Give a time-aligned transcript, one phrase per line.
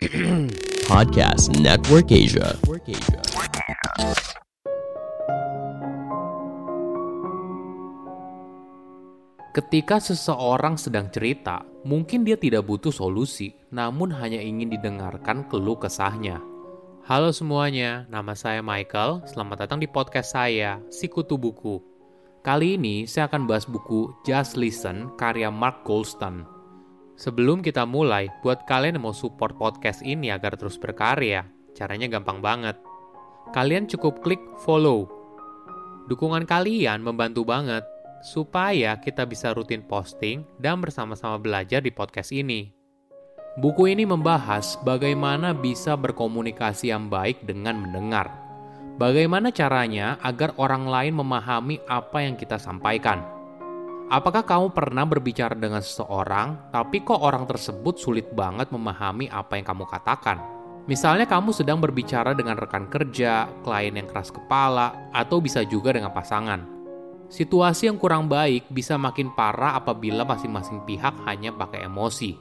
[0.88, 2.56] Podcast Network Asia.
[9.52, 16.40] Ketika seseorang sedang cerita, mungkin dia tidak butuh solusi, namun hanya ingin didengarkan keluh kesahnya.
[17.04, 19.28] Halo semuanya, nama saya Michael.
[19.28, 21.76] Selamat datang di podcast saya, Sikutu Buku.
[22.40, 26.59] Kali ini saya akan bahas buku Just Listen karya Mark Goldstein.
[27.20, 31.44] Sebelum kita mulai, buat kalian yang mau support podcast ini agar terus berkarya,
[31.76, 32.80] caranya gampang banget.
[33.52, 35.04] Kalian cukup klik follow.
[36.08, 37.84] Dukungan kalian membantu banget
[38.24, 42.72] supaya kita bisa rutin posting dan bersama-sama belajar di podcast ini.
[43.60, 48.32] Buku ini membahas bagaimana bisa berkomunikasi yang baik dengan mendengar.
[48.96, 53.39] Bagaimana caranya agar orang lain memahami apa yang kita sampaikan.
[54.10, 59.64] Apakah kamu pernah berbicara dengan seseorang, tapi kok orang tersebut sulit banget memahami apa yang
[59.64, 60.42] kamu katakan?
[60.90, 66.10] Misalnya kamu sedang berbicara dengan rekan kerja, klien yang keras kepala, atau bisa juga dengan
[66.10, 66.80] pasangan
[67.30, 72.34] Situasi yang kurang baik bisa makin parah apabila masing-masing pihak hanya pakai emosi.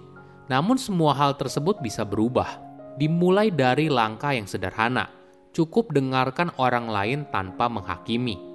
[0.49, 2.57] Namun semua hal tersebut bisa berubah.
[2.97, 5.05] Dimulai dari langkah yang sederhana.
[5.53, 8.48] Cukup dengarkan orang lain tanpa menghakimi.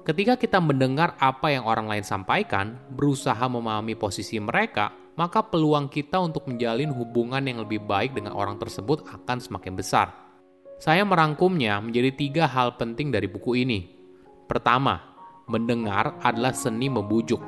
[0.00, 6.16] Ketika kita mendengar apa yang orang lain sampaikan, berusaha memahami posisi mereka, maka peluang kita
[6.16, 10.08] untuk menjalin hubungan yang lebih baik dengan orang tersebut akan semakin besar.
[10.80, 13.92] Saya merangkumnya menjadi tiga hal penting dari buku ini.
[14.48, 14.96] Pertama,
[15.44, 17.44] mendengar adalah seni membujuk.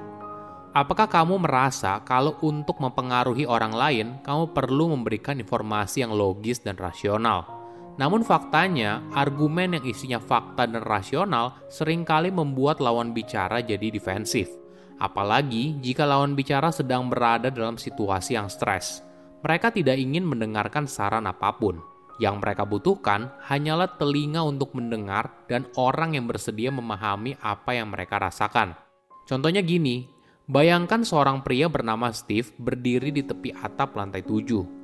[0.76, 6.76] Apakah kamu merasa kalau untuk mempengaruhi orang lain, kamu perlu memberikan informasi yang logis dan
[6.76, 7.61] rasional?
[8.00, 14.48] Namun faktanya, argumen yang isinya fakta dan rasional sering kali membuat lawan bicara jadi defensif.
[14.96, 19.04] Apalagi jika lawan bicara sedang berada dalam situasi yang stres.
[19.42, 21.82] Mereka tidak ingin mendengarkan saran apa pun.
[22.22, 28.22] Yang mereka butuhkan hanyalah telinga untuk mendengar dan orang yang bersedia memahami apa yang mereka
[28.22, 28.78] rasakan.
[29.26, 30.06] Contohnya gini,
[30.46, 34.81] bayangkan seorang pria bernama Steve berdiri di tepi atap lantai tujuh.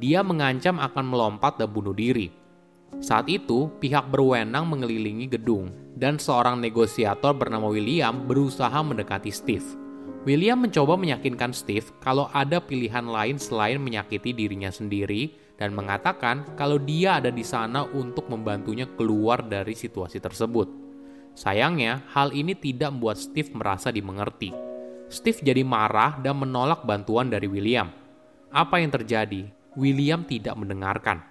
[0.00, 2.32] Dia mengancam akan melompat dan bunuh diri.
[3.02, 9.66] Saat itu, pihak berwenang mengelilingi gedung, dan seorang negosiator bernama William berusaha mendekati Steve.
[10.24, 16.80] William mencoba meyakinkan Steve kalau ada pilihan lain selain menyakiti dirinya sendiri dan mengatakan kalau
[16.80, 20.66] dia ada di sana untuk membantunya keluar dari situasi tersebut.
[21.36, 24.54] Sayangnya, hal ini tidak membuat Steve merasa dimengerti.
[25.12, 27.92] Steve jadi marah dan menolak bantuan dari William.
[28.48, 29.50] Apa yang terjadi?
[29.74, 31.22] William tidak mendengarkan.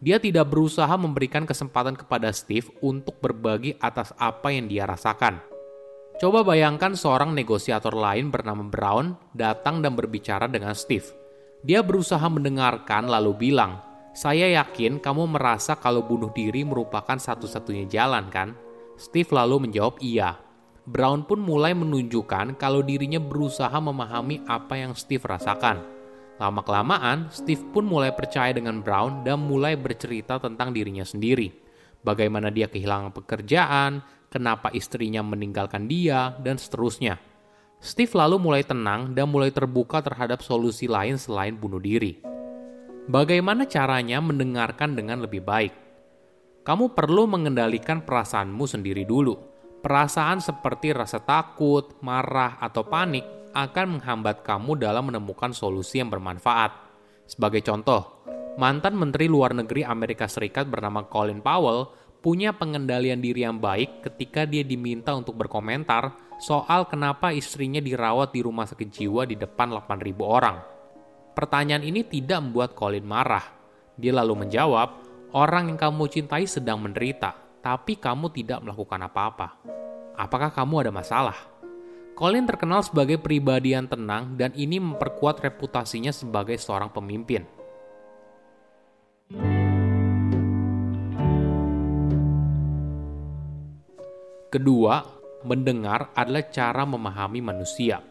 [0.00, 5.44] Dia tidak berusaha memberikan kesempatan kepada Steve untuk berbagi atas apa yang dia rasakan.
[6.16, 11.04] Coba bayangkan seorang negosiator lain bernama Brown datang dan berbicara dengan Steve.
[11.60, 13.80] Dia berusaha mendengarkan lalu bilang,
[14.16, 18.56] "Saya yakin kamu merasa kalau bunuh diri merupakan satu-satunya jalan, kan?"
[19.00, 20.36] Steve lalu menjawab iya.
[20.84, 25.99] Brown pun mulai menunjukkan kalau dirinya berusaha memahami apa yang Steve rasakan.
[26.40, 31.52] Lama-kelamaan, Steve pun mulai percaya dengan Brown dan mulai bercerita tentang dirinya sendiri.
[32.00, 34.00] Bagaimana dia kehilangan pekerjaan,
[34.32, 37.20] kenapa istrinya meninggalkan dia, dan seterusnya.
[37.76, 42.16] Steve lalu mulai tenang dan mulai terbuka terhadap solusi lain selain bunuh diri.
[43.04, 45.76] Bagaimana caranya mendengarkan dengan lebih baik?
[46.64, 49.36] Kamu perlu mengendalikan perasaanmu sendiri dulu.
[49.84, 56.70] Perasaan seperti rasa takut, marah, atau panik akan menghambat kamu dalam menemukan solusi yang bermanfaat.
[57.26, 58.22] Sebagai contoh,
[58.58, 61.90] mantan Menteri Luar Negeri Amerika Serikat bernama Colin Powell
[62.20, 68.40] punya pengendalian diri yang baik ketika dia diminta untuk berkomentar soal kenapa istrinya dirawat di
[68.44, 70.56] rumah sakit jiwa di depan 8.000 orang.
[71.36, 73.44] Pertanyaan ini tidak membuat Colin marah.
[73.96, 74.88] Dia lalu menjawab,
[75.36, 79.48] orang yang kamu cintai sedang menderita, tapi kamu tidak melakukan apa-apa.
[80.16, 81.59] Apakah kamu ada masalah?
[82.20, 87.48] Colin terkenal sebagai pribadi yang tenang dan ini memperkuat reputasinya sebagai seorang pemimpin.
[94.52, 95.00] Kedua,
[95.48, 98.04] mendengar adalah cara memahami manusia.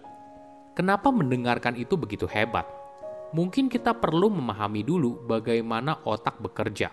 [0.73, 2.65] Kenapa mendengarkan itu begitu hebat?
[3.37, 6.89] Mungkin kita perlu memahami dulu bagaimana otak bekerja.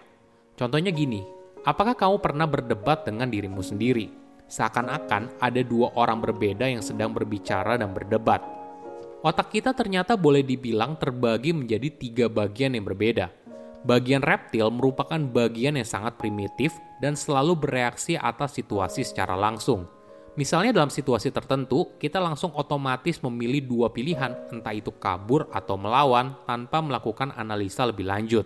[0.53, 1.25] Contohnya gini,
[1.65, 4.26] apakah kamu pernah berdebat dengan dirimu sendiri?
[4.47, 8.43] Seakan-akan ada dua orang berbeda yang sedang berbicara dan berdebat.
[9.27, 13.47] Otak kita ternyata boleh dibilang terbagi menjadi tiga bagian yang berbeda
[13.87, 19.87] Bagian reptil merupakan bagian yang sangat primitif dan selalu bereaksi atas situasi secara langsung.
[20.35, 26.35] Misalnya dalam situasi tertentu, kita langsung otomatis memilih dua pilihan, entah itu kabur atau melawan,
[26.51, 28.45] tanpa melakukan analisa lebih lanjut.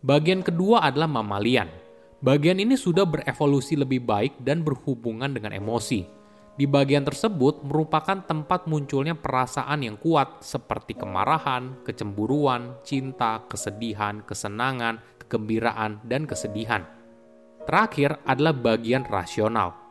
[0.00, 1.68] Bagian kedua adalah mamalian.
[2.24, 6.08] Bagian ini sudah berevolusi lebih baik dan berhubungan dengan emosi.
[6.56, 15.04] Di bagian tersebut merupakan tempat munculnya perasaan yang kuat seperti kemarahan, kecemburuan, cinta, kesedihan, kesenangan,
[15.20, 16.88] kegembiraan, dan kesedihan.
[17.68, 19.84] Terakhir adalah bagian rasional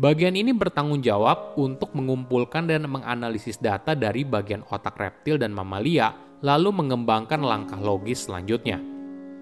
[0.00, 6.16] Bagian ini bertanggung jawab untuk mengumpulkan dan menganalisis data dari bagian otak reptil dan mamalia,
[6.40, 8.89] lalu mengembangkan langkah logis selanjutnya.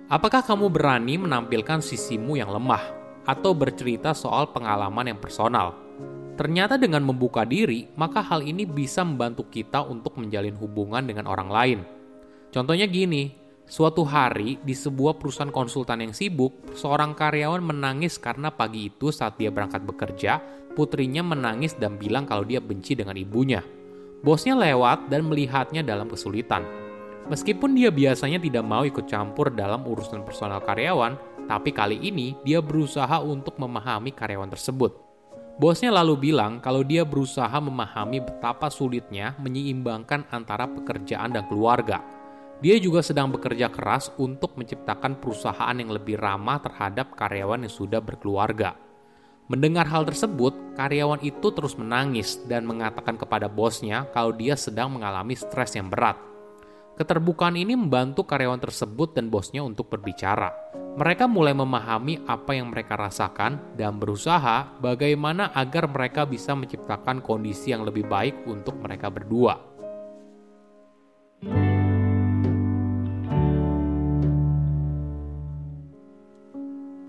[0.09, 2.81] Apakah kamu berani menampilkan sisimu yang lemah
[3.29, 5.77] atau bercerita soal pengalaman yang personal?
[6.33, 11.53] Ternyata dengan membuka diri, maka hal ini bisa membantu kita untuk menjalin hubungan dengan orang
[11.53, 11.79] lain.
[12.49, 13.37] Contohnya gini,
[13.69, 19.37] Suatu hari, di sebuah perusahaan konsultan yang sibuk, seorang karyawan menangis karena pagi itu saat
[19.37, 20.41] dia berangkat bekerja,
[20.73, 23.61] putrinya menangis dan bilang kalau dia benci dengan ibunya.
[24.25, 26.88] Bosnya lewat dan melihatnya dalam kesulitan.
[27.29, 32.65] Meskipun dia biasanya tidak mau ikut campur dalam urusan personal karyawan, tapi kali ini dia
[32.65, 34.97] berusaha untuk memahami karyawan tersebut.
[35.61, 42.01] Bosnya lalu bilang kalau dia berusaha memahami betapa sulitnya menyeimbangkan antara pekerjaan dan keluarga
[42.59, 48.03] dia juga sedang bekerja keras untuk menciptakan perusahaan yang lebih ramah terhadap karyawan yang sudah
[48.03, 48.75] berkeluarga.
[49.47, 55.39] Mendengar hal tersebut, karyawan itu terus menangis dan mengatakan kepada bosnya kalau dia sedang mengalami
[55.39, 56.19] stres yang berat.
[56.99, 60.51] Keterbukaan ini membantu karyawan tersebut dan bosnya untuk berbicara.
[60.99, 67.71] Mereka mulai memahami apa yang mereka rasakan dan berusaha bagaimana agar mereka bisa menciptakan kondisi
[67.71, 69.63] yang lebih baik untuk mereka berdua.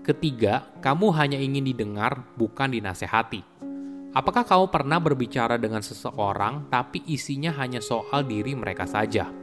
[0.06, 3.42] Ketiga, kamu hanya ingin didengar, bukan dinasehati.
[4.14, 9.39] Apakah kamu pernah berbicara dengan seseorang, tapi isinya hanya soal diri mereka saja?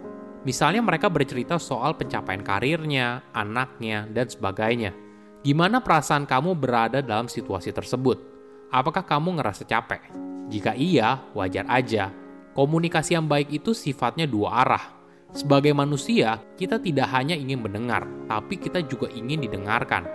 [0.47, 4.95] Misalnya, mereka bercerita soal pencapaian karirnya, anaknya, dan sebagainya.
[5.43, 8.15] Gimana perasaan kamu berada dalam situasi tersebut?
[8.71, 10.07] Apakah kamu ngerasa capek?
[10.47, 12.15] Jika iya, wajar aja.
[12.55, 14.85] Komunikasi yang baik itu sifatnya dua arah.
[15.35, 20.07] Sebagai manusia, kita tidak hanya ingin mendengar, tapi kita juga ingin didengarkan.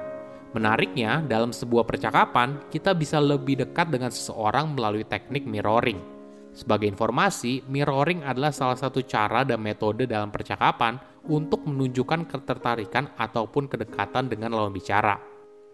[0.56, 6.00] Menariknya, dalam sebuah percakapan, kita bisa lebih dekat dengan seseorang melalui teknik mirroring.
[6.52, 11.00] Sebagai informasi, mirroring adalah salah satu cara dan metode dalam percakapan
[11.32, 15.16] untuk menunjukkan ketertarikan ataupun kedekatan dengan lawan bicara.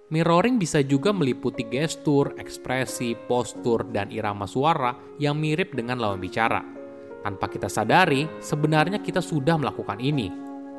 [0.08, 6.64] Mirroring bisa juga meliputi gestur, ekspresi, postur, dan irama suara yang mirip dengan lawan bicara.
[7.20, 10.32] Tanpa kita sadari, sebenarnya kita sudah melakukan ini.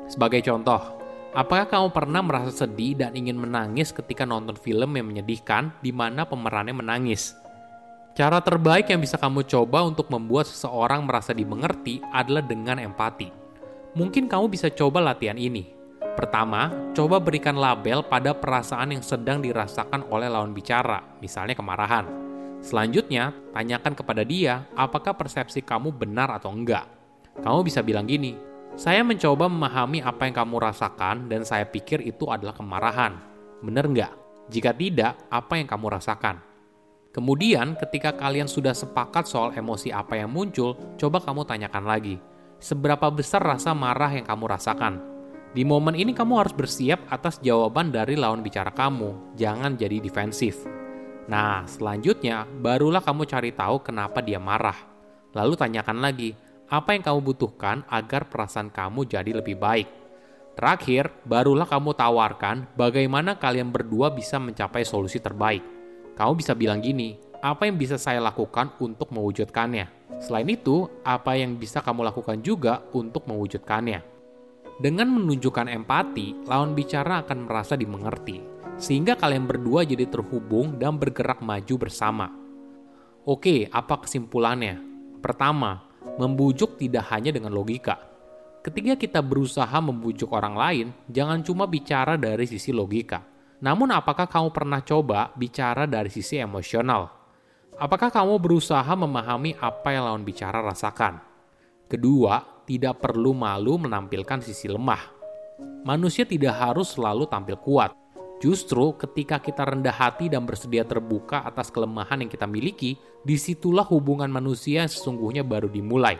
[0.09, 0.99] Sebagai contoh,
[1.29, 6.25] Apakah kamu pernah merasa sedih dan ingin menangis ketika nonton film yang menyedihkan di mana
[6.25, 7.37] pemerannya menangis?
[8.17, 13.31] Cara terbaik yang bisa kamu coba untuk membuat seseorang merasa dimengerti adalah dengan empati.
[13.95, 15.65] Mungkin kamu bisa coba latihan ini.
[16.19, 22.05] Pertama, coba berikan label pada perasaan yang sedang dirasakan oleh lawan bicara, misalnya kemarahan.
[22.59, 26.91] Selanjutnya, tanyakan kepada dia apakah persepsi kamu benar atau enggak.
[27.39, 28.35] Kamu bisa bilang gini,
[28.75, 33.15] saya mencoba memahami apa yang kamu rasakan dan saya pikir itu adalah kemarahan.
[33.63, 34.13] Benar nggak?
[34.51, 36.48] Jika tidak, apa yang kamu rasakan?
[37.09, 42.21] Kemudian, ketika kalian sudah sepakat soal emosi apa yang muncul, coba kamu tanyakan lagi.
[42.61, 45.01] Seberapa besar rasa marah yang kamu rasakan?
[45.49, 49.33] Di momen ini kamu harus bersiap atas jawaban dari lawan bicara kamu.
[49.33, 50.69] Jangan jadi defensif.
[51.25, 54.77] Nah, selanjutnya barulah kamu cari tahu kenapa dia marah.
[55.33, 56.37] Lalu tanyakan lagi,
[56.69, 59.89] apa yang kamu butuhkan agar perasaan kamu jadi lebih baik.
[60.53, 65.78] Terakhir, barulah kamu tawarkan bagaimana kalian berdua bisa mencapai solusi terbaik.
[66.19, 70.19] Kamu bisa bilang gini, apa yang bisa saya lakukan untuk mewujudkannya?
[70.19, 74.03] Selain itu, apa yang bisa kamu lakukan juga untuk mewujudkannya?
[74.83, 78.43] Dengan menunjukkan empati, lawan bicara akan merasa dimengerti,
[78.75, 82.27] sehingga kalian berdua jadi terhubung dan bergerak maju bersama.
[83.23, 84.75] Oke, apa kesimpulannya?
[85.23, 87.99] Pertama, Membujuk tidak hanya dengan logika.
[88.59, 93.23] Ketika kita berusaha membujuk orang lain, jangan cuma bicara dari sisi logika.
[93.59, 97.11] Namun apakah kamu pernah coba bicara dari sisi emosional?
[97.75, 101.19] Apakah kamu berusaha memahami apa yang lawan bicara rasakan?
[101.87, 104.99] Kedua, tidak perlu malu menampilkan sisi lemah.
[105.83, 107.91] Manusia tidak harus selalu tampil kuat.
[108.39, 112.95] Justru ketika kita rendah hati dan bersedia terbuka atas kelemahan yang kita miliki,
[113.27, 116.15] di situlah hubungan manusia yang sesungguhnya baru dimulai.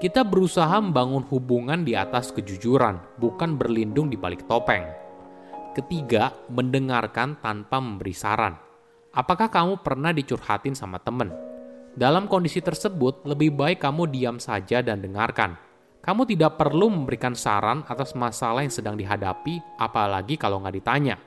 [0.00, 5.03] Kita berusaha membangun hubungan di atas kejujuran, bukan berlindung di balik topeng.
[5.74, 8.54] Ketiga, mendengarkan tanpa memberi saran.
[9.10, 11.34] Apakah kamu pernah dicurhatin sama temen?
[11.98, 15.58] Dalam kondisi tersebut, lebih baik kamu diam saja dan dengarkan.
[15.98, 21.18] Kamu tidak perlu memberikan saran atas masalah yang sedang dihadapi, apalagi kalau nggak ditanya.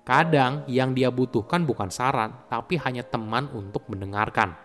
[0.00, 4.56] Kadang yang dia butuhkan bukan saran, tapi hanya teman untuk mendengarkan.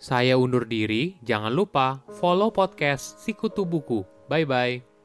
[0.00, 4.00] Saya undur diri, jangan lupa follow podcast Sikutu Buku.
[4.32, 4.95] Bye-bye.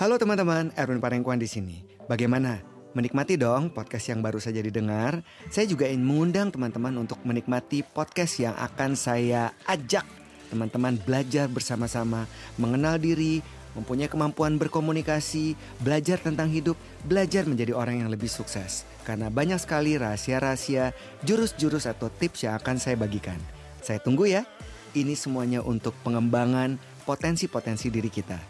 [0.00, 1.84] Halo teman-teman, Erwin Parengkuan di sini.
[2.08, 2.56] Bagaimana?
[2.96, 5.20] Menikmati dong podcast yang baru saja didengar.
[5.52, 10.08] Saya juga ingin mengundang teman-teman untuk menikmati podcast yang akan saya ajak
[10.48, 12.24] teman-teman belajar bersama-sama,
[12.56, 13.44] mengenal diri,
[13.76, 15.52] mempunyai kemampuan berkomunikasi,
[15.84, 18.88] belajar tentang hidup, belajar menjadi orang yang lebih sukses.
[19.04, 20.96] Karena banyak sekali rahasia-rahasia,
[21.28, 23.36] jurus-jurus atau tips yang akan saya bagikan.
[23.84, 24.48] Saya tunggu ya.
[24.96, 28.49] Ini semuanya untuk pengembangan potensi-potensi diri kita.